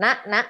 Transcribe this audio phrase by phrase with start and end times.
[0.00, 0.46] Nak, nak,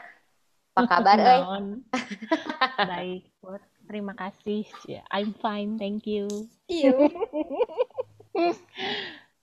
[0.79, 1.19] apa kabar?
[1.19, 1.83] Naon?
[2.95, 3.58] Baik, Put.
[3.91, 4.62] Terima kasih.
[4.87, 6.30] Ya, I'm fine, thank you.
[6.71, 6.95] Iya.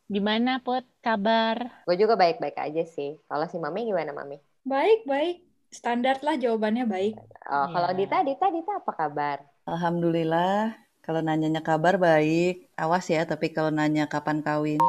[0.07, 0.88] Gimana, Put?
[1.04, 1.83] Kabar?
[1.83, 3.20] Gue juga baik-baik aja sih.
[3.28, 4.39] Kalau si Mami gimana, Mami?
[4.63, 5.43] Baik, baik.
[5.67, 7.19] Standar lah jawabannya baik.
[7.51, 7.99] Oh, kalau Iya.
[7.99, 9.44] Dita, Dita, Dita apa kabar?
[9.67, 10.71] Alhamdulillah,
[11.03, 12.71] kalau nanyanya kabar baik.
[12.79, 14.79] Awas ya, tapi kalau nanya kapan kawin.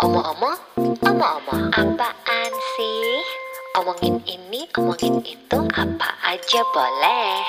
[0.00, 0.56] Omong-omong,
[1.04, 3.37] omong-omong, apaan sih?
[3.78, 7.46] Omongin ini, omongin itu, apa aja boleh.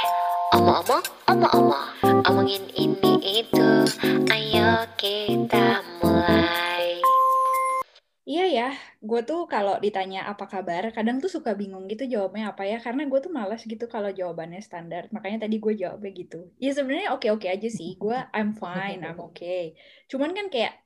[0.53, 1.89] Omong-omong, omong-omong,
[2.21, 3.69] omongin ini itu,
[4.29, 7.01] ayo kita mulai.
[8.29, 8.69] Iya ya,
[9.01, 13.09] gue tuh kalau ditanya apa kabar, kadang tuh suka bingung gitu jawabnya apa ya, karena
[13.09, 15.09] gue tuh malas gitu kalau jawabannya standar.
[15.09, 16.53] Makanya tadi gue jawabnya gitu.
[16.61, 19.73] Ya sebenarnya oke-oke aja sih, gue I'm fine, I'm okay.
[20.05, 20.77] Cuman kan kayak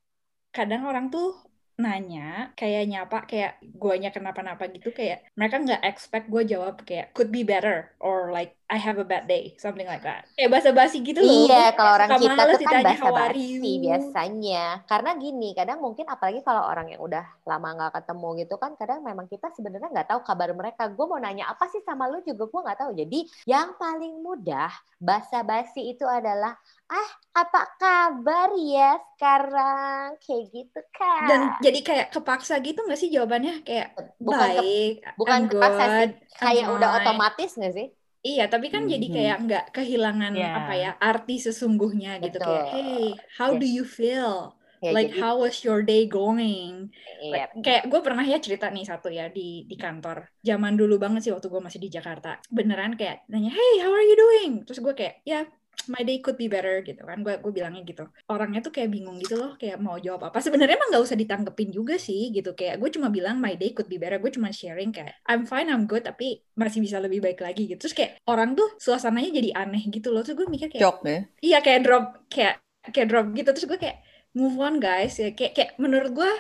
[0.56, 1.36] kadang orang tuh
[1.78, 7.34] nanya kayak nyapa kayak guanya kenapa-napa gitu kayak mereka nggak expect gue jawab kayak could
[7.34, 11.22] be better or like I have a bad day something like that kayak basa-basi gitu
[11.22, 14.64] loh Iya, kalau orang kita tuh kan ditanya, "How are basa-basi you?" biasanya.
[14.86, 19.00] Karena gini, kadang mungkin apalagi kalau orang yang udah lama nggak ketemu gitu kan, kadang
[19.02, 20.88] memang kita sebenarnya nggak tahu kabar mereka.
[20.90, 22.92] Gue mau nanya apa sih sama lu juga gue nggak tahu.
[22.96, 26.56] Jadi yang paling mudah basa-basi itu adalah,
[26.92, 30.18] ah apa kabar ya sekarang?
[30.24, 31.24] Kayak gitu kan.
[31.30, 33.88] dan jadi kayak kepaksa gitu nggak sih jawabannya kayak
[34.20, 37.88] bukan ke- baik bukan I'm kepaksa sih, good, kayak I'm udah fine." otomatis nggak sih?
[38.24, 39.16] Iya, tapi kan jadi Mhm.
[39.16, 40.48] kayak nggak kehilangan Iya.
[40.64, 43.60] apa ya arti sesungguhnya gitu kayak, hey, how Iya.
[43.60, 44.56] do you feel?
[44.84, 46.92] Ya, Like jadi, how was your day going?
[47.24, 47.48] iya.
[47.52, 50.18] Like, kayak gue pernah ya cerita nih satu ya di di kantor.
[50.40, 52.40] Zaman dulu banget sih waktu gue masih di Jakarta.
[52.48, 54.52] Beneran kayak nanya, hey, how are you doing?
[54.68, 55.44] Terus gue kayak, ya
[55.92, 57.22] my day could be better gitu kan.
[57.22, 58.08] Gue gue bilangnya gitu.
[58.32, 60.40] Orangnya tuh kayak bingung gitu loh, kayak mau jawab apa.
[60.40, 62.56] Sebenarnya emang nggak usah ditanggepin juga sih gitu.
[62.56, 64.18] Kayak gue cuma bilang my day could be better.
[64.18, 67.88] Gue cuma sharing kayak I'm fine, I'm good, tapi masih bisa lebih baik lagi gitu.
[67.88, 70.24] Terus kayak orang tuh suasananya jadi aneh gitu loh.
[70.24, 71.20] Terus gue mikir kayak Cok ya.
[71.44, 74.04] Iya kayak drop kayak kayak drop gitu terus gue kayak
[74.34, 76.32] move on guys ya kayak kayak menurut gue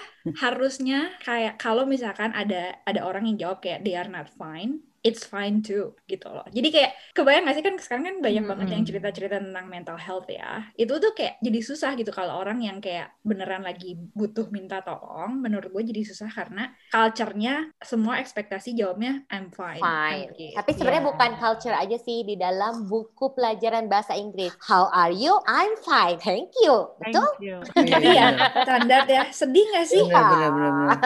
[0.41, 5.27] harusnya kayak kalau misalkan ada ada orang yang jawab kayak they are not fine it's
[5.27, 8.81] fine too gitu loh jadi kayak kebayang gak sih kan sekarang kan banyak banget yang
[8.81, 8.89] Mm-mm.
[8.89, 13.11] cerita-cerita tentang mental health ya itu tuh kayak jadi susah gitu kalau orang yang kayak
[13.21, 19.51] beneran lagi butuh minta tolong menurut gue jadi susah karena culture-nya semua ekspektasi jawabnya I'm
[19.51, 20.31] fine Fine.
[20.31, 20.51] I'm okay.
[20.55, 21.09] Tapi sebenarnya Iya.
[21.11, 24.55] bukan culture aja sih di dalam buku pelajaran bahasa Inggris.
[24.63, 25.35] How are you?
[25.43, 26.15] I'm fine.
[26.17, 26.93] Thank you.
[27.03, 27.29] Thank Betul?
[27.43, 27.57] you.
[28.03, 28.27] Iya,
[28.63, 30.97] standar ya sedih gak sih Bener, bener, bener, bener.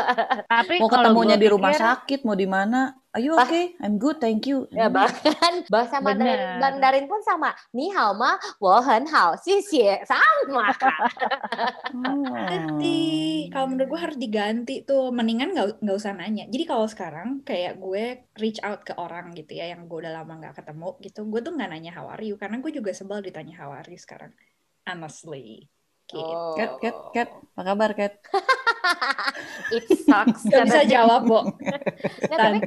[0.46, 2.96] Tapi Mau kalau ketemunya di rumah pikir, sakit, mau di mana?
[3.18, 3.50] Are you Bah.
[3.50, 3.74] okay?
[3.82, 4.70] I'm good, thank you.
[4.70, 6.62] Ya bahkan bahasa Mandarin, Bener.
[6.62, 7.50] Mandarin pun sama.
[7.74, 10.06] Ni hao ma, wo hen hao, xie xie.
[10.06, 10.94] Sama kan.
[11.98, 12.30] Oh.
[12.30, 13.10] Jadi
[13.50, 16.46] kalau menurut gue harus diganti tuh mendingan nggak nggak usah nanya.
[16.46, 20.38] Jadi kalau sekarang kayak gue reach out ke orang gitu ya yang gue udah lama
[20.38, 23.58] nggak ketemu gitu, gue tuh nggak nanya how are you karena gue juga sebel ditanya
[23.58, 24.30] how are you sekarang.
[24.86, 25.74] Honestly.
[26.08, 26.24] Gitu.
[26.24, 26.56] Oh.
[26.56, 27.30] Cat, cat, cat.
[27.58, 28.14] Apa kabar, cat?
[29.76, 30.48] It sucks.
[30.48, 31.44] Gak bisa jawab, Bo.
[32.32, 32.58] Nah, tapi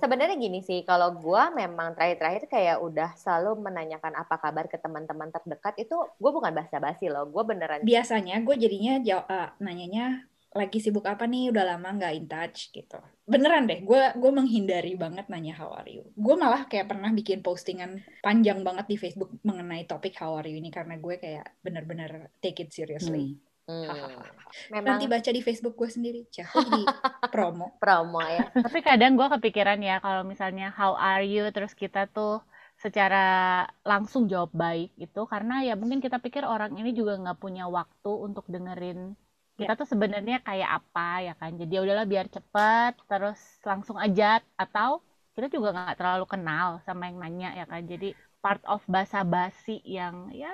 [0.00, 5.28] sebenarnya gini sih, kalau gua memang terakhir-terakhir kayak udah selalu menanyakan apa kabar ke teman-teman
[5.28, 10.24] terdekat itu gue bukan basa-basi loh, gue beneran Biasanya gue jadinya jaw- eh, nanyanya
[10.56, 12.98] lagi sibuk apa nih, udah lama nggak in touch gitu.
[13.28, 16.08] Beneran deh, gue gue menghindari banget nanya how are you.
[16.16, 20.56] Gue malah kayak pernah bikin postingan panjang banget di Facebook mengenai topik how are you
[20.56, 23.36] ini karena gue kayak bener-bener take it seriously.
[23.36, 23.44] Hmm.
[23.66, 24.30] Hahaha.
[24.70, 26.86] memang Nanti baca di Facebook gue sendiri, cah di
[27.34, 27.74] promo.
[27.82, 28.46] promo ya.
[28.66, 32.46] tapi kadang gue kepikiran ya kalau misalnya how are you terus kita tuh
[32.76, 37.64] secara langsung jawab baik itu karena ya mungkin kita pikir orang ini juga nggak punya
[37.66, 39.16] waktu untuk dengerin
[39.58, 41.50] kita tuh sebenarnya kayak apa ya kan?
[41.60, 44.24] Jadi ya udahlah biar cepet terus langsung aja.
[44.62, 44.90] Atau
[45.34, 47.82] kita juga nggak terlalu kenal sama yang nanya ya kan?
[47.92, 48.06] Jadi
[48.42, 50.48] part of basa-basi yang ya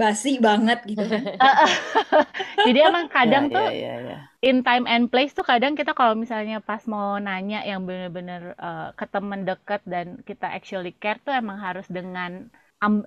[0.00, 1.22] Basi banget gitu kan.
[2.66, 4.16] jadi emang kadang Ya, tuh ya, ya, ya.
[4.44, 8.88] in time and place tuh kadang kita kalau misalnya pas mau nanya yang bener-bener eh,
[8.98, 12.48] ke temen deket dan kita actually care tuh emang harus dengan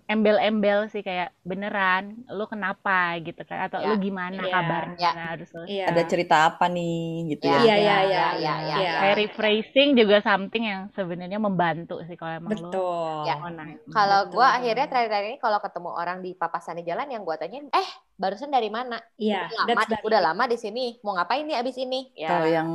[0.05, 5.11] embel-embel sih kayak beneran lu kenapa gitu kan atau Ya, lu gimana iya, kabarnya ya.
[5.17, 5.85] Nah, harus lu- Iya.
[5.89, 7.01] Ada cerita apa nih,
[7.33, 7.57] gitu Ya, ya?
[7.57, 8.77] Iya, iya, ya, iya, ya, iya, ya, iya.
[8.85, 8.93] ya.
[9.01, 13.25] kayak rephrasing juga something yang sebenarnya membantu sih kalau emang lu Betul.
[13.25, 13.35] Ya.
[13.41, 13.77] mau nanya.
[13.89, 14.55] Kalau banget.
[14.61, 18.53] akhirnya terakhir-terakhir ini kalau ketemu orang di papasan di jalan yang gue tanyain, eh barusan
[18.53, 19.01] dari mana?
[19.17, 20.85] Iya, Udah lama, udah lama di sini.
[21.01, 22.13] Mau ngapain nih abis ini?
[22.13, 22.29] Ya.
[22.29, 22.69] Kalau yang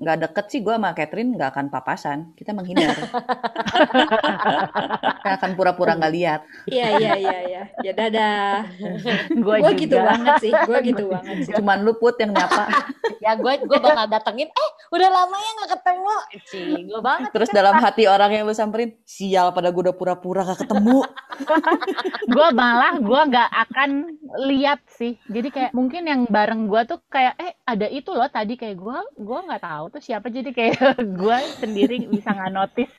[0.00, 2.18] nggak deket sih, gue sama Catherine nggak akan papasan.
[2.34, 2.96] Kita menghindar.
[5.22, 6.40] Kita akan pura-pura nggak lihat.
[6.66, 7.62] Iya, iya, iya, iya.
[7.84, 8.64] Ya dadah.
[9.44, 11.52] Gua Gue gitu banget sih, gue gitu banget sih.
[11.54, 12.68] Cuman lu put yang nyapa.
[13.24, 16.14] ya gue gue bakal datengin eh udah lama ya nggak ketemu
[16.48, 17.56] Cih, gue banget Terus kan.
[17.60, 21.04] dalam hati orang yang lu samperin, sial pada gue udah pura-pura gak ketemu.
[22.24, 23.90] gue malah gue nggak akan
[24.48, 28.54] lihat sih jadi kayak mungkin yang bareng gue tuh kayak eh ada itu loh tadi
[28.54, 30.78] kayak gue gue nggak tahu tuh siapa jadi kayak
[31.20, 32.94] gue sendiri bisa nggak notice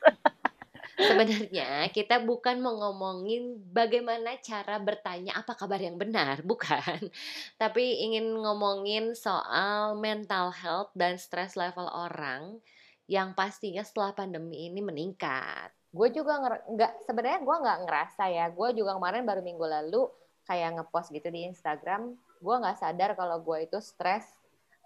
[1.00, 7.08] Sebenarnya kita bukan mau ngomongin bagaimana cara bertanya apa kabar yang benar, bukan.
[7.56, 12.60] Tapi ingin ngomongin soal mental health dan stress level orang
[13.08, 15.72] yang pastinya setelah pandemi ini meningkat.
[15.96, 18.46] Gue juga nggak sebenarnya gue nggak ngerasa ya.
[18.52, 20.04] Gue juga kemarin baru minggu lalu
[20.50, 22.18] kayak ngepost gitu di Instagram.
[22.42, 24.26] Gue nggak sadar kalau gue itu stres.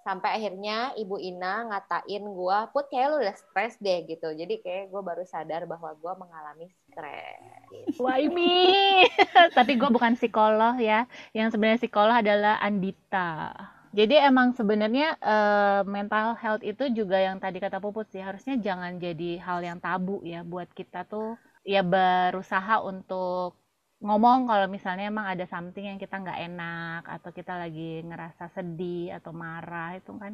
[0.04, 4.36] Sampai akhirnya ibu Ina ngatain gue put kayak lu udah stres deh gitu.
[4.36, 7.96] Jadi kayak gue baru sadar bahwa gue mengalami stres.
[7.96, 9.08] Why me
[9.58, 11.08] tapi gue bukan psikolog ya.
[11.32, 13.56] Yang sebenarnya psikolog adalah Andita.
[13.96, 18.20] Jadi emang sebenarnya eh, mental health itu juga yang tadi kata Puput sih.
[18.20, 21.40] Harusnya jangan jadi hal yang tabu ya buat kita tuh.
[21.64, 23.63] Ya berusaha untuk
[24.06, 29.04] ngomong kalau misalnya emang ada something yang kita nggak enak atau kita lagi ngerasa sedih
[29.18, 30.34] atau marah itu kan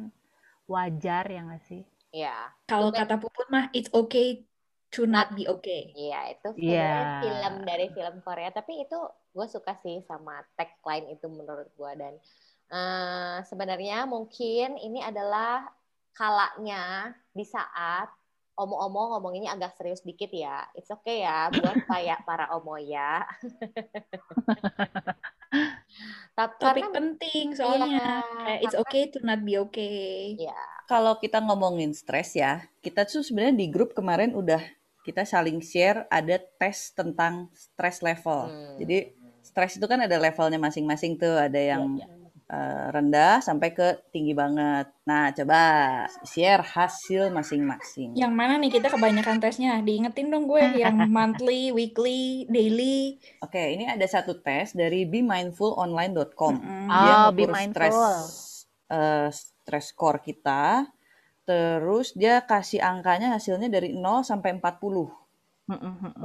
[0.72, 1.82] wajar ya nggak sih?
[2.20, 2.28] ya
[2.68, 2.98] Kalau Betul.
[3.02, 4.46] kata Puput mah, it's okay
[4.94, 5.90] to not be okay.
[5.94, 6.80] iya itu Iya.
[6.82, 8.96] sebenarnya film dari film Korea tapi itu
[9.34, 12.14] gue suka sih sama tagline itu menurut gue dan
[12.74, 15.66] eh, sebenarnya mungkin ini adalah
[16.18, 18.06] kalanya di saat
[18.60, 20.68] omong-omong ngomonginnya agak serius dikit ya.
[20.76, 23.24] It's okay ya buat kayak para omo ya.
[26.38, 27.88] Tapi Topik karena penting soalnya.
[27.90, 28.12] Iya,
[28.46, 30.38] Kayak it's okay to not be okay.
[30.38, 34.62] ya Kalau kita ngomongin stres ya, kita tuh sebenarnya di grup kemarin udah
[35.02, 38.46] kita saling share ada tes tentang stress level.
[38.46, 38.76] Hmm.
[38.78, 42.19] Jadi stres itu kan ada levelnya masing-masing tuh, ada yang Iya, eh,
[42.90, 44.90] rendah sampai ke tinggi banget.
[45.06, 45.60] Nah, coba
[46.26, 48.18] share hasil masing-masing.
[48.18, 49.78] Yang mana nih kita kebanyakan tesnya?
[49.78, 53.22] Diingetin dong gue yang monthly, weekly, daily.
[53.38, 56.54] Oke, ini ada satu tes dari BeMindfulOnline.com.
[56.58, 56.86] Mm-mm.
[56.90, 58.14] Dia Oh, Be stres Mindful.
[58.90, 60.90] eh, stres score kita.
[61.46, 65.06] Terus dia kasih angkanya hasilnya dari 0 sampai 40.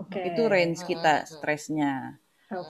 [0.02, 0.22] Oke.
[0.34, 2.18] Itu range kita stresnya.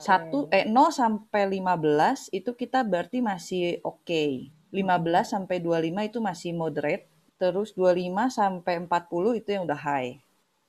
[0.00, 4.24] Satu eh 0 sampai 15 itu kita berarti masih oke.
[4.72, 7.04] 15 sampai 25 itu masih moderate.
[7.36, 10.16] Terus 25 sampai 40 itu yang udah high.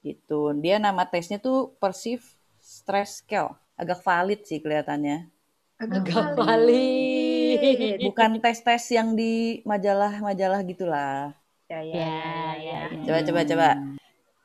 [0.03, 0.41] Gitu.
[0.63, 2.23] Dia nama tesnya tuh Perceive
[2.59, 3.55] Stress Scale.
[3.79, 5.27] Agak valid sih kelihatannya.
[5.77, 6.37] Agak Agak valid.
[6.41, 7.59] valid.
[8.05, 11.31] Bukan tes-tes yang di majalah-majalah gitulah.
[11.67, 12.07] Ya, ya, Ya,
[12.55, 12.99] ya, ya, ya.
[13.03, 13.69] Coba coba coba.
[13.77, 13.95] Gue,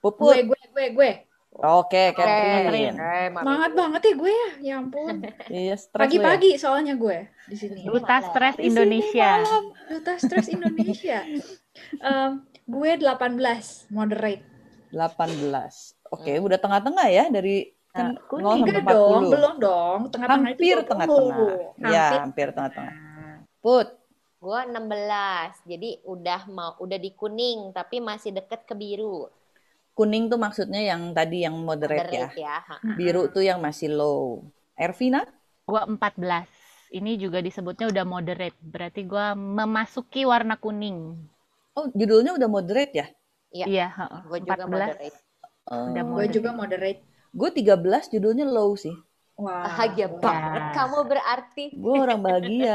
[0.02, 0.34] Puput.
[0.50, 1.10] gue, gue, gue.
[1.12, 2.96] Oke, Oke, Catherine.
[2.96, 3.28] eh.
[3.28, 4.50] Semangat banget ya gue ya.
[4.58, 5.16] Ya ampun.
[5.52, 5.76] Iya, ya.
[5.92, 7.84] Pagi-pagi soalnya gue di sini.
[7.84, 8.24] Duta.
[8.24, 9.30] Stres Indonesia.
[9.38, 9.64] malam.
[9.86, 11.20] Duta Stres Indonesia.
[12.08, 12.30] Em,
[12.64, 14.44] gue 18, moderate.
[14.90, 15.96] 18.
[16.08, 16.44] Oke, Hmm.
[16.44, 18.44] udah tengah-tengah ya dari kan Nah, kuning.
[18.44, 19.32] 0 sampai Enggak dong, 40.
[19.32, 19.98] belum dong.
[20.08, 20.88] Tengah-tengah itu Hampir 20.
[20.88, 21.48] tengah-tengah.
[21.82, 22.94] Ya, Hampir hampir tengah-tengah.
[23.60, 23.88] Put,
[24.42, 29.30] Gue 16, jadi udah mau udah di kuning tapi masih deket ke biru.
[29.96, 32.24] Kuning tuh maksudnya yang tadi yang moderate, ya.
[32.24, 32.60] Moderate ya.
[32.68, 32.76] ha.
[32.98, 34.20] Biru tuh yang masih low.
[34.86, 35.20] Ervina?
[35.70, 36.50] Gua 14.
[36.98, 38.58] Ini juga disebutnya udah moderate.
[38.72, 39.26] Berarti gua
[39.58, 40.98] memasuki warna kuning.
[41.78, 43.06] Oh, judulnya udah moderate ya?
[43.56, 43.66] Iya.
[43.68, 44.22] Iya, heeh.
[44.28, 44.72] Gue juga 14.
[44.74, 45.16] moderate.
[45.88, 47.00] Udah Oh, Gue juga moderate.
[47.38, 48.94] gue 13 judulnya low sih.
[49.42, 51.64] Wah, Bahagia banget kamu berarti.
[51.82, 52.72] Gue orang bahagia.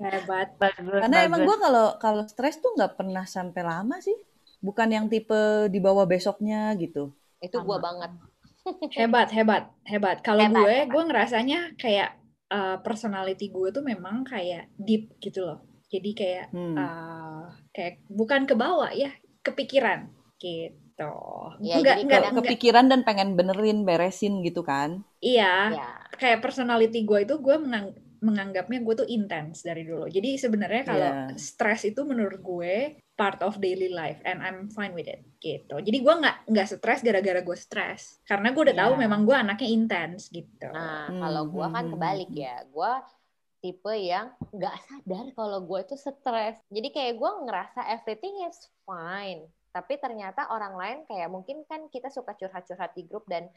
[0.00, 0.48] hebat.
[0.60, 1.48] Bagus, Karena emang bagus.
[1.48, 4.16] gue kalau kalau stres tuh nggak pernah sampai lama sih.
[4.62, 7.10] Bukan yang tipe dibawa besoknya gitu.
[7.42, 8.14] Itu gue banget.
[8.94, 10.22] Hebat, hebat, hebat.
[10.22, 10.86] Kalau gue, hebat.
[10.86, 12.14] gue ngerasanya kayak
[12.46, 15.66] uh, personality gue tuh memang kayak deep gitu loh.
[15.90, 16.78] Jadi kayak Hmm.
[16.78, 19.10] uh, kayak bukan ke bawah ya,
[19.42, 21.14] kepikiran gitu.
[21.58, 22.22] Ya, enggak, jadi enggak.
[22.38, 25.02] Kepikiran dan pengen benerin, beresin gitu kan.
[25.18, 25.88] Iya, Ya.
[26.14, 30.06] kayak personality gue itu gue mengang- menganggapnya gue tuh intens dari dulu.
[30.06, 31.34] Jadi sebenarnya kalau Iya.
[31.34, 35.82] stres itu menurut gue part of daily life and I'm fine with it gitu.
[35.82, 39.00] Jadi gue nggak nggak stres gara-gara gue stres karena gue udah tahu Iya.
[39.04, 40.70] memang gue anaknya intens gitu.
[40.70, 42.40] Nah, Hmm, kalau gue kan hmm, kebalik hmm.
[42.40, 42.56] ya.
[42.70, 42.92] Gue
[43.58, 46.56] tipe yang nggak sadar kalau gue itu stres.
[46.70, 49.46] Jadi kayak gue ngerasa everything is fine.
[49.72, 53.48] Tapi ternyata orang lain kayak mungkin kan kita suka curhat-curhat di grup dan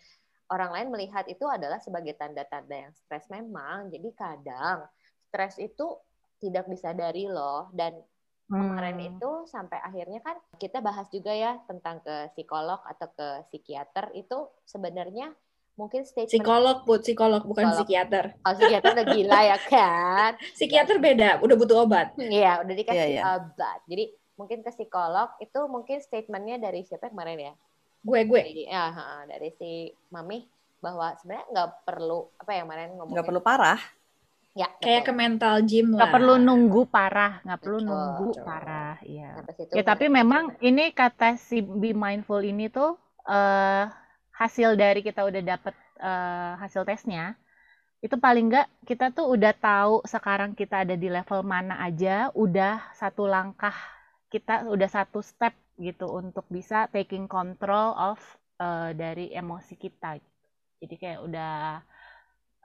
[0.47, 3.89] orang lain melihat itu adalah sebagai tanda-tanda yang stres memang.
[3.89, 4.85] Jadi kadang
[5.23, 5.97] stres itu
[6.37, 7.97] tidak disadari loh dan
[8.45, 9.09] kemarin Hmm.
[9.09, 14.37] itu sampai akhirnya kan kita bahas juga ya tentang ke psikolog atau ke psikiater itu
[14.63, 15.33] sebenarnya
[15.73, 17.79] mungkin statement Psikolog, Put, psikolog bukan Psikolog.
[17.81, 18.25] psikiater.
[18.37, 22.13] kalau psikiater udah gila ya kan Psikiater beda, udah butuh obat.
[22.15, 23.23] Iya, udah dikasih Iya, iya.
[23.35, 23.79] obat.
[23.83, 27.53] Jadi mungkin ke psikolog itu mungkin statementnya dari siapa kemarin ya?
[28.05, 28.41] Gue gue.
[28.45, 29.71] Dari, ya, ha, dari si
[30.13, 30.39] Mami
[30.77, 33.79] bahwa sebenarnya nggak perlu apa ya kemarin ngomongin Nggak perlu parah.
[34.55, 35.19] ya Kayak ke betul.
[35.19, 35.97] mental gym lah.
[35.99, 37.87] nggak perlu nunggu parah nggak perlu Betul.
[37.91, 38.45] nunggu Betul.
[38.47, 42.95] parah iya situ ya tapi memang ini kata si be mindful ini tuh
[43.27, 43.83] eh
[44.31, 47.35] hasil dari kita udah dapet eh, hasil tesnya
[48.05, 52.79] itu paling nggak kita tuh udah tahu sekarang kita ada di level mana aja udah
[52.95, 53.73] satu langkah
[54.35, 58.19] kita udah satu step gitu untuk bisa taking control of
[58.59, 60.19] eh, dari emosi kita
[60.83, 61.53] jadi kayak udah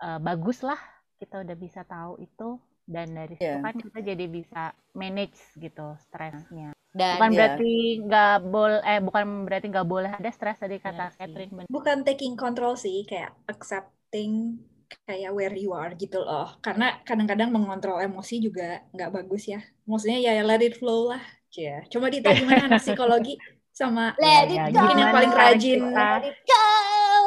[0.03, 0.79] eh, bagus lah
[1.23, 2.59] kita udah bisa tahu itu
[2.91, 3.63] dan dari situ Iya.
[3.63, 4.63] kan kita jadi bisa
[4.99, 7.39] manage gitu stresnya dan bukan Iya.
[7.39, 7.73] berarti
[8.03, 11.19] nggak boleh eh bukan berarti nggak boleh ada stres tadi kata sih.
[11.23, 11.71] Catherine bener.
[11.71, 14.59] Bukan taking control sih, kayak accepting
[15.07, 16.51] kayak where you are gitu loh.
[16.59, 19.63] Karena kadang-kadang mengontrol emosi juga nggak bagus ya.
[19.87, 21.23] Maksudnya ya let it flow lah.
[21.53, 21.83] Ya.
[21.87, 23.35] Coba Dita gimana anak psikologi
[23.71, 24.79] sama let Ya, it ya, go.
[24.81, 25.81] mungkin yang paling rajin.
[25.85, 26.65] kita- Let it go.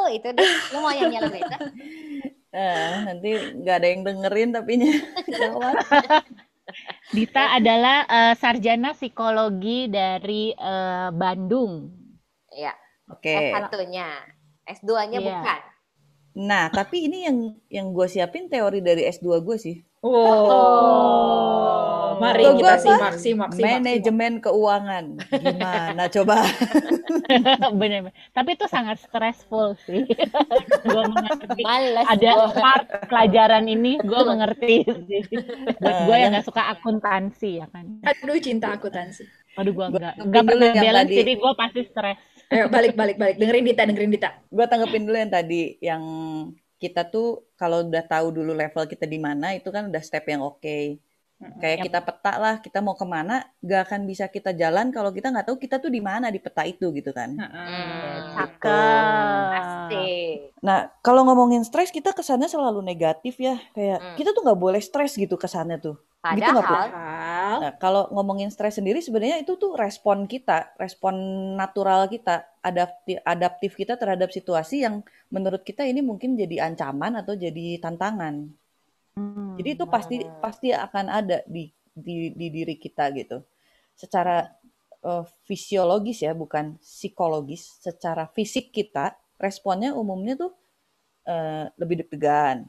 [0.06, 0.50] Itu deh.
[0.70, 1.58] Lu mau nyanyi lagu itu?
[2.54, 4.78] Eh, nanti nggak ada yang dengerin tapi.
[7.10, 11.90] Dita adalah eh, sarjana psikologi dari eh, Bandung
[12.48, 12.70] Iya.
[13.10, 13.50] Oke.
[13.50, 14.08] S1-nya.
[14.64, 15.26] S2-nya Iya.
[15.26, 15.60] bukan.
[16.40, 17.38] Nah, tapi ini yang
[17.68, 19.76] yang gue siapin teori dari S2 gue sih.
[20.04, 21.64] Wow.
[22.14, 22.78] Mari Logo kita apa?
[22.78, 23.82] simak, simak, simak.
[23.82, 23.82] simak.
[23.82, 25.04] Manajemen keuangan.
[25.32, 26.36] Gimana coba?
[27.80, 30.04] bener tapi itu sangat stressful sih
[30.86, 32.06] gue mengerti Males.
[32.06, 32.48] ada gua.
[32.54, 34.76] part pelajaran ini gue mengerti
[35.08, 35.22] sih
[35.78, 39.24] buat gue yang nggak suka akuntansi ya kan Aduh, cinta akuntansi.
[39.56, 41.16] Aduh gue Gua enggak enggak pernah yang balance tadi.
[41.16, 43.36] jadi gue pasti stres Ayo, balik, balik, balik.
[43.40, 44.30] Dengerin Dita, dengerin Dita.
[44.48, 46.02] gue tanggepin dulu yang tadi yang
[46.84, 47.26] kita tuh
[47.60, 50.78] kalau udah tahu dulu level kita di mana itu kan udah step yang oke.
[51.60, 51.84] Kayak Yap.
[51.90, 55.46] kita peta lah kita mau ke mana gak akan bisa kita jalan kalau kita nggak
[55.50, 57.36] tahu kita tuh di mana di peta itu gitu kan.
[57.36, 59.92] Hmm, cakep.
[60.64, 63.60] nah kalau ngomongin stres kita kesannya selalu negatif ya.
[63.76, 64.16] Kayak Hmm.
[64.16, 65.96] kita tuh nggak boleh stres gitu kesannya tuh
[66.30, 66.76] Gitu nggak, Bu?
[66.76, 67.58] Padahal Hal.
[67.62, 71.14] Nah, kalau ngomongin stres sendiri sebenarnya itu tuh respon kita, respon
[71.60, 77.34] natural kita, adaptif, adaptif kita terhadap situasi yang menurut kita ini mungkin jadi ancaman atau
[77.38, 78.34] jadi tantangan.
[79.14, 79.54] Hmm.
[79.58, 80.40] Jadi itu pasti Hmm.
[80.42, 83.38] pasti akan ada di di, di diri kita gitu.
[83.94, 84.50] Secara
[85.04, 87.62] eh, fisiologis ya, bukan psikologis.
[87.84, 90.52] Secara fisik kita responnya umumnya tuh
[91.26, 92.66] eh, lebih deg-degan,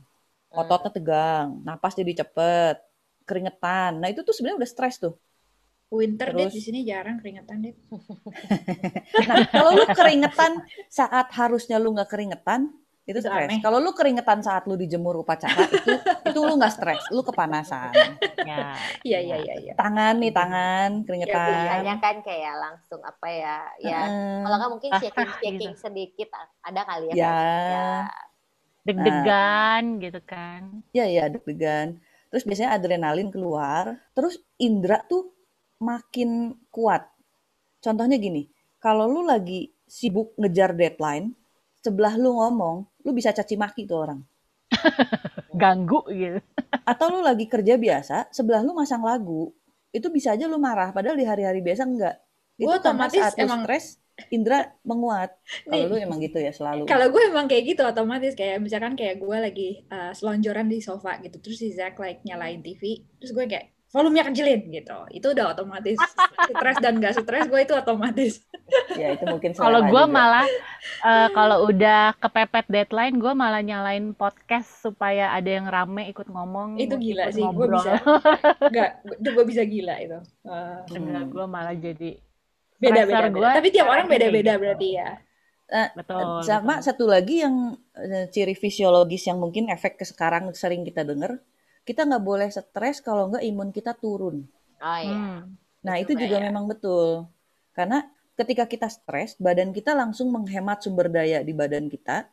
[0.53, 0.63] Hmm.
[0.63, 2.79] ototnya tegang, napas jadi cepet,
[3.25, 3.99] keringetan.
[3.99, 5.13] Nah itu tuh sebenarnya udah stres tuh.
[5.85, 7.75] Winter deh Terus- di sini jarang keringetan deh.
[9.27, 10.51] Nah kalau lu keringetan
[10.87, 12.69] saat harusnya lu nggak keringetan
[13.05, 13.61] itu Itu stres.
[13.61, 15.93] Kalau lu keringetan saat lu dijemur upacara itu
[16.25, 17.93] itu lu nggak stres, lu kepanasan.
[18.49, 19.73] ya Iya, iya, iya, iya.
[19.77, 21.45] Tangan nih tangan Iya, keringetan.
[21.53, 23.57] biasanya kan kayak langsung apa ya?
[23.77, 24.41] Ya, Heeh.
[24.41, 25.37] kalau nggak mungkin Ah, shaking gitu.
[25.39, 26.29] shaking sedikit
[26.61, 27.13] ada kali ya.
[27.13, 27.29] Ya.
[27.29, 27.45] Kak?
[27.69, 27.89] ya.
[28.85, 32.01] deg-degan gitu kan Ya ya deg-degan.
[32.35, 35.31] Terus biasanya adrenalin keluar, terus indera tuh
[35.79, 37.07] makin kuat.
[37.79, 41.31] Contohnya gini, kalau lu lagi sibuk ngejar deadline,
[41.79, 44.19] sebelah lu ngomong, lu bisa caci maki tuh orang.
[45.55, 46.43] ganggu gitu
[46.83, 49.55] Atau lu lagi kerja biasa, sebelah lu masang lagu,
[49.95, 52.19] itu bisa aja lu marah, padahal di hari-hari biasa enggak.
[52.57, 53.85] Karena otomatis saat emang- stres,
[54.27, 55.35] indera menguat.
[55.65, 56.85] Kalau lu emang gitu ya selalu.
[56.85, 61.19] Kalau gue emang kayak gitu otomatis kayak misalkan kayak gue lagi uh, selonjoran di sofa
[61.19, 62.81] gitu terus si Zack like nyalain TV
[63.17, 65.95] terus gue kayak volumenya kecilin gitu itu udah otomatis
[66.49, 68.43] stres dan gak stres gue itu otomatis
[68.95, 70.09] Ya itu mungkin kalau gue juga.
[70.09, 70.47] malah
[71.01, 76.75] eh, kalau udah kepepet deadline gue malah nyalain podcast supaya ada yang rame ikut ngomong
[76.75, 77.91] itu gila ikut sih gue bisa
[79.13, 81.25] itu gue bisa gila itu Uh, Hmm.
[81.27, 82.21] gue malah jadi
[82.81, 84.61] beda beda, gua tapi tiap orang beda beda gitu.
[84.61, 85.09] berarti ya
[85.97, 86.85] betul Sama betul.
[86.85, 91.41] satu lagi yang eh, ciri fisiologis yang mungkin efek ke sekarang sering kita dengar,
[91.81, 94.45] kita nggak boleh stres kalau nggak imun kita turun.
[94.77, 95.17] Oh iya.
[95.17, 95.57] Hmm.
[95.81, 96.43] Nah Betul itu juga ya?
[96.53, 97.25] memang betul,
[97.73, 98.05] karena
[98.37, 102.29] ketika kita stres, badan kita langsung menghemat sumber daya di badan kita,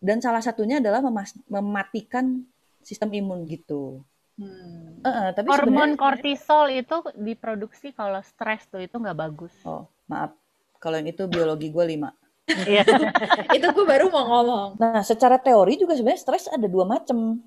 [0.00, 1.00] dan salah satunya adalah
[1.48, 2.44] mematikan
[2.84, 4.04] sistem imun gitu.
[4.40, 5.04] Hmm.
[5.04, 9.84] Eh, eh, tapi hormon sebenarnya, kortisol itu diproduksi kalau stres tuh itu nggak bagus oh
[10.08, 10.32] maaf,
[10.80, 12.10] kalau yang itu biologi gue lima.
[12.48, 12.82] Iya.
[13.56, 17.38] itu gue baru mau ngomong Nah, secara teori juga sebenarnya stres ada dua macam.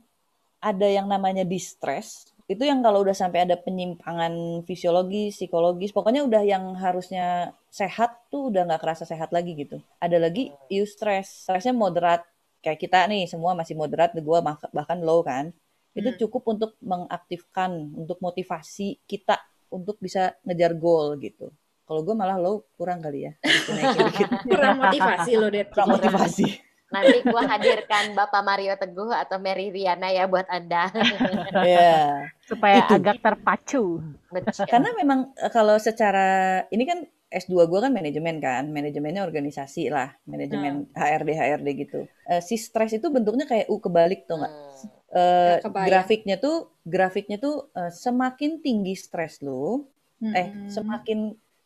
[0.64, 6.44] Ada yang namanya distress, itu yang kalau udah sampai ada penyimpangan fisiologis, psikologis, pokoknya udah
[6.44, 9.80] yang harusnya sehat tuh udah nggak kerasa sehat lagi gitu.
[10.04, 12.28] Ada lagi eustress, stresnya moderat,
[12.60, 14.40] kayak kita nih semua masih moderat, gue
[14.76, 15.56] bahkan low kan,
[15.94, 16.20] itu Hmm.
[16.20, 19.38] cukup untuk mengaktifkan, untuk motivasi kita
[19.70, 21.50] untuk bisa ngejar goal gitu.
[21.84, 24.30] Kalau gue malah low kurang kali ya, dikit.
[24.50, 25.68] Kurang motivasi lo, Det.
[25.68, 26.48] kurang motivasi.
[26.88, 30.94] Nanti gue hadirkan Bapak Mario Teguh atau Mary Riana ya buat Anda.
[31.66, 32.30] Iya.
[32.46, 32.94] supaya Itu.
[33.02, 33.84] agak terpacu.
[34.30, 34.66] Betul.
[34.70, 37.00] Karena memang eh, kalau secara ini kan
[37.34, 42.00] S2 gue kan manajemen kan, manajemennya organisasi lah, manajemen HRD HRD gitu.
[42.30, 44.54] Eh, si stres itu bentuknya kayak U kebalik tuh nggak?
[44.54, 44.88] Hmm.
[45.14, 45.88] Eh, kebayang.
[45.90, 49.86] grafiknya tuh grafiknya tuh eh, semakin tinggi stres lu,
[50.22, 50.70] eh Mm-mm.
[50.70, 51.20] semakin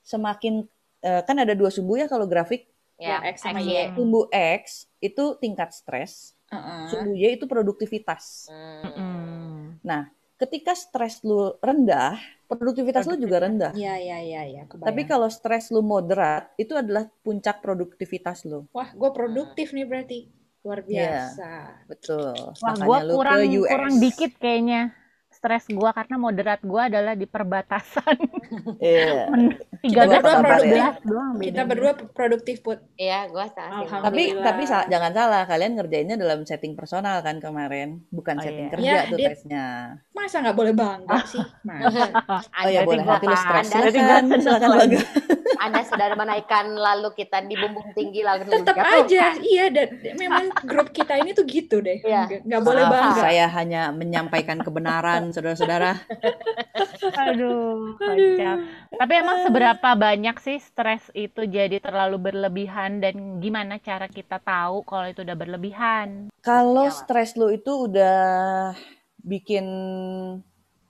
[0.03, 0.53] semakin
[1.03, 3.69] eh, kan ada dua sumbu ya kalau grafik Ya, X sama X, Y.
[3.69, 3.83] Y.
[3.93, 6.89] sumbu X itu tingkat stres, Heeh.
[6.89, 8.49] sumbu Y itu produktivitas.
[8.49, 8.89] Hmm.
[8.97, 9.61] Mm.
[10.37, 12.13] Ketika stres lu rendah,
[12.45, 13.73] produktivitas lu juga rendah.
[13.73, 14.85] Iya, iya, iya, iya, kebayang.
[14.85, 18.69] Tapi kalau stres lu moderat, itu adalah puncak produktivitas lu.
[18.69, 20.19] Wah, gue produktif nih berarti.
[20.61, 21.33] Luar Iya.
[21.33, 21.49] biasa.
[21.89, 22.33] Betul.
[22.61, 23.71] Wah, Makanya gue lu kurang ke US.
[23.73, 24.81] kurang dikit kayaknya
[25.37, 28.17] stres gue karena moderat gue adalah di perbatasan
[28.81, 29.29] Iya.
[29.85, 32.81] tiga berdua belas doang Kita berdua produktif, Put.
[32.97, 33.45] Iya, gue.
[33.87, 38.65] Tapi tapi sa- jangan salah, kalian ngerjainnya dalam setting personal kan kemarin, bukan Oh, setting
[38.65, 38.73] iya.
[38.73, 39.65] kerja Iya, tuh tesnya.
[40.11, 41.43] Masa nggak boleh bangga sih?
[41.61, 42.09] Masa?
[42.65, 43.93] Oh ya boleh, nanti lu kan, stres.
[43.93, 45.01] Silakan, silakan bangga.
[45.57, 49.03] Anda sudah menaikkan lalu kita di bumbung tinggi lalu Tetap jatuhkan.
[49.03, 49.65] aja, iya.
[49.67, 51.99] Dan memang grup kita ini tuh gitu deh.
[51.99, 52.27] Iya.
[52.27, 53.21] Nggak- Nggak boleh Maaf, bangga.
[53.21, 55.91] saya hanya menyampaikan kebenaran, saudara-saudara.
[57.17, 58.57] Aduh, kocak.
[58.91, 64.83] Tapi emang seberapa banyak sih stres itu jadi terlalu berlebihan dan gimana cara kita tahu
[64.83, 66.33] kalau itu udah berlebihan?
[66.39, 68.73] Kalau Iya, stres lu itu udah
[69.19, 69.65] bikin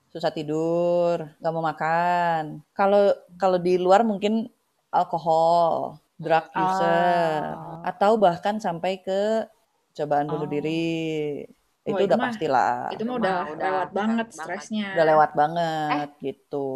[0.08, 2.42] susah tidur, nggak mau makan.
[2.72, 4.48] Kalau kalau di luar mungkin
[4.88, 7.80] alkohol, drug user, Oh.
[7.84, 9.44] atau bahkan sampai ke
[9.92, 10.50] cobaan bunuh Oh.
[10.50, 11.44] diri.
[11.88, 12.74] Oh, Itu itu udah mah- pastilah.
[12.92, 14.92] Itu mah udah udah lewat banget stresnya.
[14.92, 16.68] Udah lewat banget gitu.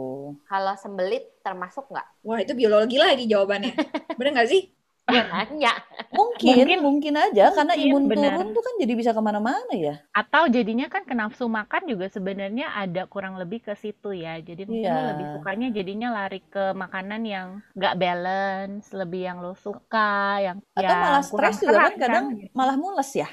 [0.49, 2.07] Kalau sembelit termasuk nggak?
[2.25, 3.73] Wah, itu biologi lagi jawabannya.
[4.19, 4.73] Bener nggak sih?
[5.02, 5.73] Gue nanya.
[6.14, 8.32] Mungkin, Mungkin- mungkin, aja karena mungkin, imun benar.
[8.32, 9.99] turun tuh kan jadi bisa ke mana-mana ya.
[10.10, 14.38] Atau jadinya kan ke nafsu makan juga sebenarnya ada kurang lebih ke situ ya.
[14.38, 15.10] Jadi mungkin Iya.
[15.12, 20.86] lebih sukanya jadinya lari ke makanan yang nggak balance, lebih yang lo suka, yang Atau
[20.86, 22.52] yang malah stres juga kan serat kadang gitu.
[22.52, 23.28] malah mules ya.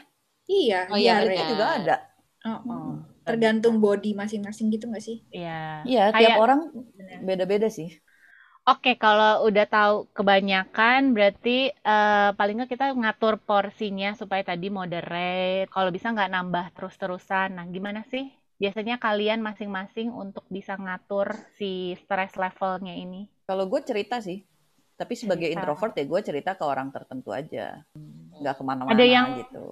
[0.45, 1.21] Iya, Oh, iya.
[1.21, 1.47] iya, Itu benar.
[1.47, 1.95] juga ada.
[2.39, 2.91] Oh, oh.
[3.21, 5.21] Tergantung body masing-masing gitu nggak sih?
[5.29, 5.85] Iya.
[5.85, 6.59] Iya, Kayak- tiap orang
[7.21, 7.93] beda-beda sih.
[8.69, 15.73] Oke, kalau udah tahu kebanyakan berarti eh, paling nggak kita ngatur porsinya supaya tadi moderate.
[15.73, 17.57] Kalau bisa nggak nambah terus-terusan.
[17.57, 18.29] Nah, gimana sih?
[18.61, 23.25] Biasanya kalian masing-masing untuk bisa ngatur si stress levelnya ini.
[23.49, 24.45] Kalau gue cerita sih,
[24.93, 25.65] tapi sebagai Cerita.
[25.65, 27.81] introvert ya gue cerita ke orang tertentu aja,
[28.37, 29.65] nggak ke mana-mana Ada yang- gitu.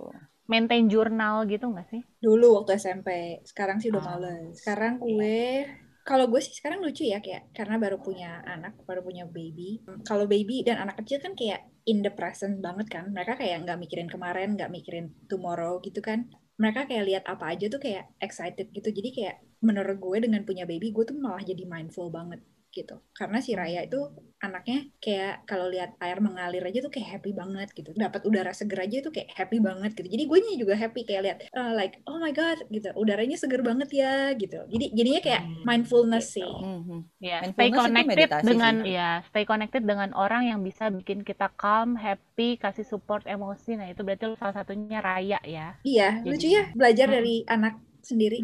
[0.47, 2.01] Maintain jurnal gitu nggak sih?
[2.23, 4.55] Dulu waktu SMP, sekarang sih udah Ah, males.
[4.57, 5.67] Sekarang gue,
[6.07, 9.83] kalau gue sih sekarang lucu ya kayak karena baru punya anak, baru punya baby.
[10.07, 13.11] Kalau baby dan anak kecil kan kayak in the present banget kan.
[13.11, 16.31] Mereka kayak nggak mikirin kemarin, nggak mikirin tomorrow gitu kan.
[16.55, 18.87] Mereka kayak lihat apa aja tuh kayak excited gitu.
[18.87, 22.39] Jadi kayak menurut gue dengan punya baby, gue tuh malah jadi mindful banget
[22.77, 23.01] gitu.
[23.11, 23.97] Karena si Raya itu
[24.37, 27.89] anaknya kayak kalau lihat air mengalir aja tuh kayak happy banget gitu.
[27.97, 30.05] Dapat udara seger aja tuh kayak happy banget gitu.
[30.05, 32.93] Jadi gue juga happy kayak lihat uh, like oh my god gitu.
[32.93, 34.61] Udaranya seger banget ya gitu.
[34.69, 36.45] Jadi jadinya kayak Hmm, mindfulness gitu.
[36.45, 36.51] sih.
[36.53, 36.99] Mhm.
[37.17, 38.93] Ya, Mindfulness stay connected meditasi dengan sih.
[38.93, 43.73] ya, stay connected dengan orang yang bisa bikin kita calm, happy, kasih support emosi.
[43.73, 45.81] Nah, itu berarti salah satunya Raya ya.
[45.81, 47.15] Iya, Jadi- lucu ya belajar Hmm.
[47.15, 48.39] dari anak sendiri.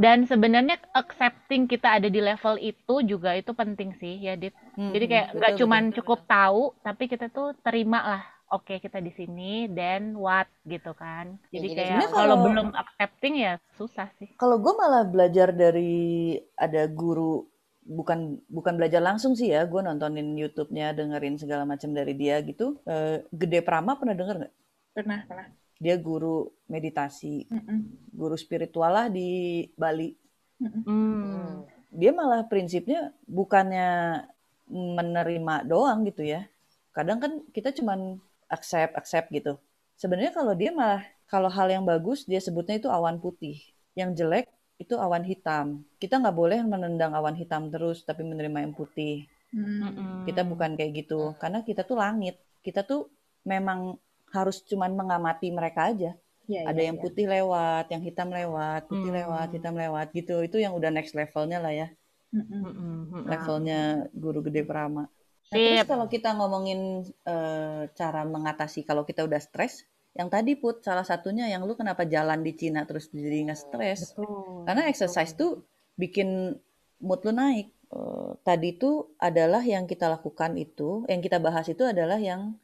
[0.00, 4.56] Dan sebenarnya accepting kita ada di level itu juga itu penting sih ya, Dit.
[4.76, 5.96] Mhm, Jadi kayak nggak betul, cuman betul.
[6.00, 8.22] cukup tahu, tapi kita tuh terima lah.
[8.50, 11.38] Oke, kita di sini, then what gitu kan.
[11.54, 14.26] Ya, Jadi jadi kayak kalau- belum accepting ya susah sih.
[14.40, 17.46] Kalau gue malah belajar dari ada guru
[17.86, 22.80] bukan bukan belajar langsung sih ya, gue nontonin YouTube-nya, dengerin segala macam dari dia gitu.
[22.88, 24.52] Eh, Gede Prama pernah denger nggak?
[24.96, 25.46] Pernah, pernah.
[25.80, 28.12] Dia guru meditasi, Mm-mm.
[28.12, 30.12] guru spiritual lah di Bali.
[30.60, 31.64] Hmm.
[31.88, 34.20] Dia malah prinsipnya bukannya
[34.68, 36.44] menerima doang gitu ya.
[36.92, 38.20] Kadang kan kita cuman
[38.52, 39.56] accept accept gitu.
[39.96, 41.00] Sebenarnya kalau dia malah
[41.32, 43.56] kalau hal yang bagus dia sebutnya itu awan putih,
[43.96, 45.80] yang jelek itu awan hitam.
[45.96, 49.24] Kita nggak boleh menendang awan hitam terus, tapi menerima yang putih.
[49.56, 49.64] Mm.
[49.64, 50.12] Mm-mm.
[50.28, 52.36] Kita bukan kayak gitu, karena kita tuh langit.
[52.60, 53.08] Kita tuh
[53.48, 53.96] memang
[54.36, 56.10] harus cuman mengamati mereka aja.
[56.50, 57.02] Iya, Ada iya, yang iya.
[57.04, 59.18] putih lewat, yang hitam lewat, putih Hmm.
[59.18, 60.34] lewat, hitam lewat gitu.
[60.46, 61.86] Itu yang udah next levelnya lah ya,
[62.34, 62.62] Mm-mm.
[62.62, 62.94] Mm-mm.
[63.10, 63.22] Mm-mm.
[63.26, 63.80] levelnya
[64.14, 65.04] guru gede Prama.
[65.50, 65.90] Nah, terus Sip.
[65.90, 66.80] kalau kita ngomongin
[67.26, 69.82] eh, cara mengatasi kalau kita udah stres,
[70.18, 74.00] yang tadi put salah satunya yang lu kenapa jalan di Cina terus jadi nggak stres
[74.18, 74.66] Betul.
[74.66, 75.62] karena exercise tuh
[75.94, 76.58] bikin
[77.02, 81.82] mood lu naik Eh, tadi tuh adalah yang kita lakukan itu yang kita bahas itu
[81.82, 82.54] adalah yang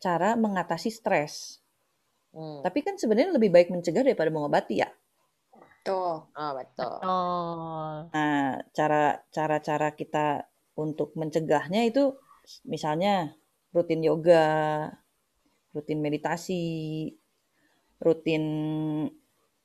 [0.00, 1.60] cara mengatasi stres
[2.34, 2.66] Hmm.
[2.66, 4.90] tapi kan sebenarnya lebih baik mencegah daripada mengobati ya
[5.84, 6.24] Tuh.
[6.32, 6.96] Oh, betul.
[6.96, 7.94] Betul.
[8.08, 10.48] Nah, cara cara-cara kita
[10.80, 12.16] untuk mencegahnya itu
[12.64, 13.36] misalnya
[13.68, 14.88] rutin yoga,
[15.76, 17.12] rutin meditasi,
[18.00, 18.44] rutin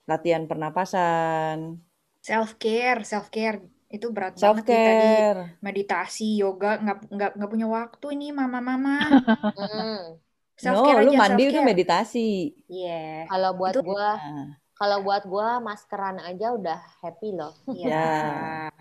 [0.03, 1.79] latihan pernapasan,
[2.19, 5.09] Self care, self care itu berat self banget sih tadi.
[5.17, 5.41] care.
[5.59, 8.95] Meditasi, yoga nggak nggak nggak punya waktu ini mama-mama.
[9.59, 10.21] Hmm.
[10.55, 11.67] Self No, care lu aja, mandi self itu care.
[11.67, 12.29] meditasi.
[12.67, 13.25] Iya.
[13.25, 17.53] Kalau buat Itu- gua, Nah, kalau buat gua maskeran aja udah happy loh.
[17.65, 17.87] Iya.
[17.89, 18.71] Ya.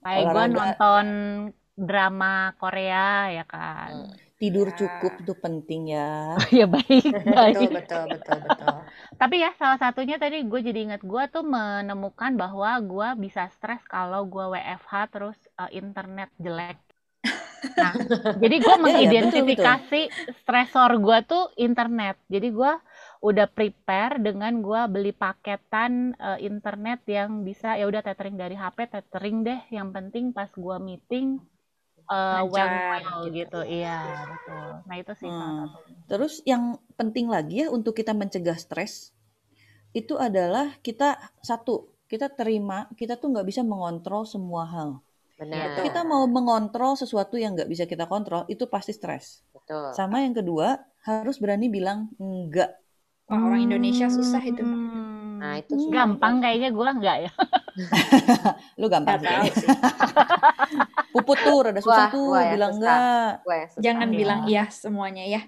[0.00, 1.06] Kayak gue nonton
[1.88, 3.92] drama Korea ya kan.
[4.08, 4.14] Hmm.
[4.40, 4.76] tidur Ya.
[4.80, 6.10] cukup itu penting ya.
[6.58, 7.70] ya baik, Betul, baik.
[7.76, 8.76] betul, betul, betul.
[9.20, 13.82] Tapi ya salah satunya tadi gue jadi ingat gue tuh menemukan bahwa gue bisa stres
[13.84, 16.78] kalau gue WFH terus eh, internet jelek.
[17.76, 17.94] Nah,
[18.42, 20.00] jadi gue Iya, iya, betul, mengidentifikasi
[20.40, 22.16] stresor gue tuh internet.
[22.32, 22.72] Jadi gue
[23.20, 28.88] udah prepare dengan gue beli paketan eh, internet yang bisa ya udah tethering dari HP,
[28.88, 29.60] tethering deh.
[29.68, 31.40] Yang penting pas gue meeting
[32.10, 33.36] eh, well Lancar, well gitu.
[33.38, 33.58] gitu.
[33.76, 33.98] Iya,
[34.32, 34.68] betul.
[34.88, 35.70] Nah, itu sih salah Hmm.
[35.70, 35.98] satunya.
[36.10, 36.62] Terus yang
[36.98, 38.92] penting lagi ya untuk kita mencegah stres
[39.94, 44.90] itu adalah kita satu kita terima kita tuh nggak bisa mengontrol semua hal.
[45.40, 45.82] Benar.
[45.86, 49.42] Kita mau mengontrol sesuatu yang nggak bisa kita kontrol itu pasti stres.
[49.54, 49.94] Betul.
[49.94, 52.70] Sama yang kedua harus berani bilang enggak.
[53.30, 54.62] Wah, orang Indonesia susah itu.
[54.62, 55.38] Hmm.
[55.40, 55.80] Nah, itu Hmm.
[55.80, 55.92] susah.
[55.94, 57.30] Gampang kayaknya gue enggak ya.
[58.80, 59.30] Lu gampang sih.
[61.10, 63.30] Puput tuh rada susah Wah, tuh gua ya bilang enggak.
[63.42, 63.78] Susah.
[63.78, 64.16] Jangan Iya.
[64.16, 65.40] bilang iya semuanya ya.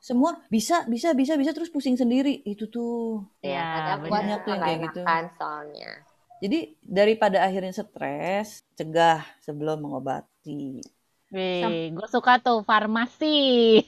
[0.00, 3.22] Semua bisa bisa bisa bisa terus pusing sendiri itu tuh.
[3.38, 5.00] Ya, Iya, gua banyak tuh yang kayak gitu.
[5.36, 5.90] soalnya.
[6.36, 10.80] Jadi daripada akhirnya stres, cegah sebelum mengobati.
[11.26, 13.82] Wih, gue suka tuh farmasi.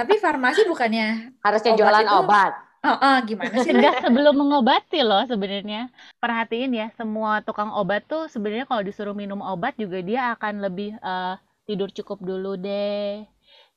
[0.00, 2.52] Tapi farmasi bukannya Harusnya Obat jualan itu- obat.
[2.80, 3.76] Oh, oh, gimana sih?
[3.76, 5.92] Cegah sebelum mengobati loh sebenarnya.
[6.16, 10.96] Perhatiin ya, semua tukang obat tuh sebenarnya kalau disuruh minum obat juga dia akan lebih
[10.96, 11.34] eh,
[11.68, 13.28] tidur cukup dulu deh.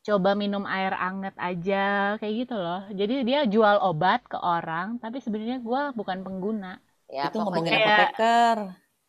[0.07, 2.87] Coba minum air anget aja, kayak gitu loh.
[2.95, 6.79] Jadi dia jual obat ke orang, tapi sebenarnya gua bukan pengguna.
[7.11, 8.57] Ya, itu ngomongin kayak- apoteker,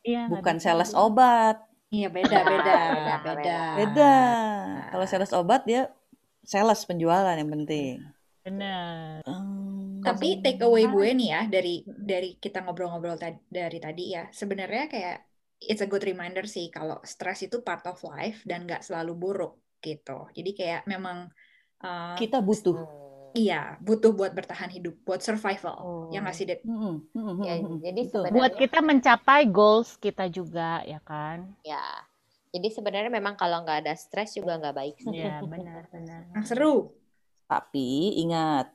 [0.05, 1.57] Iya, nggak bukan sales obat.
[1.95, 3.59] Iya, beda, beda, Beda, beda.
[3.79, 4.15] Beda.
[4.91, 5.87] Kalau sales obat dia
[6.43, 8.03] sales penjualan yang penting.
[8.45, 9.25] Bener.
[9.25, 9.64] Hmm,
[10.05, 14.85] Tapi take away gue nih ya dari dari kita ngobrol-ngobrol tadi dari tadi ya, sebenarnya
[14.87, 15.17] kayak
[15.65, 19.55] it's a good reminder sih kalau stres itu part of life dan nggak selalu buruk
[19.81, 20.29] gitu.
[20.31, 21.33] Jadi kayak memang
[21.81, 22.77] uh, kita butuh.
[22.77, 23.03] Hmm.
[23.35, 25.75] iya butuh buat bertahan hidup, buat survival.
[25.83, 26.07] Oh.
[26.15, 26.63] Ya nggak sih, Det?
[26.63, 27.55] Mm-mm, mm-mm, Ya,
[27.91, 31.51] jadi sebenarnya- Buat kita mencapai goals kita juga, ya kan?
[31.67, 31.83] Ya.
[32.55, 35.11] Jadi sebenarnya memang kalau nggak ada stres juga nggak baik sih.
[35.19, 36.31] Iya, benar, benar.
[36.31, 36.95] Nah, seru.
[37.51, 38.71] Tapi ingat,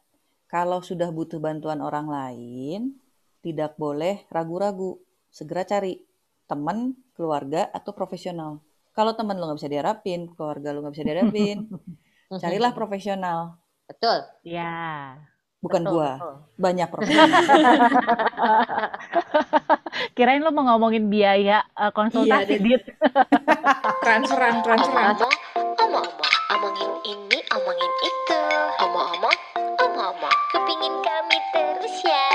[0.50, 2.98] kalau sudah butuh bantuan orang lain,
[3.46, 4.98] tidak boleh ragu-ragu.
[5.30, 6.02] Segera cari
[6.50, 8.58] teman, keluarga, atau profesional.
[8.98, 11.70] Kalau teman lo nggak bisa diharapin, keluarga lo nggak bisa diharapin,
[12.42, 13.62] carilah profesional.
[13.86, 14.26] Betul.
[14.42, 15.16] Ya.
[15.60, 16.36] Bukan betul, gua, betul.
[16.58, 17.30] banyak profesional.
[20.18, 22.84] Kirain lo mau ngomongin biaya eh, konsultasi, Iya, Dit.
[24.04, 25.16] Transferan, transferan.
[31.30, 32.29] mi pelucia.